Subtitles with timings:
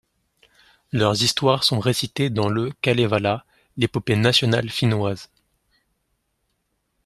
[0.91, 3.45] Leurs histoires sont récitées dans le Kalevala,
[3.77, 5.29] l'épopée nationale finnoise.